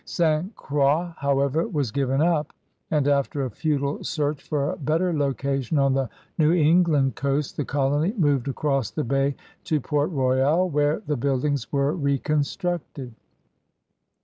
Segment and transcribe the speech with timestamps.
[0.03, 0.55] St.
[0.55, 2.53] Croix, however, was given up
[2.89, 7.65] and, after a futile search for a better location on the New England coast, the
[7.65, 9.35] colony moved across the bay
[9.65, 13.13] to Port Royal, where the buildings were reconstructed.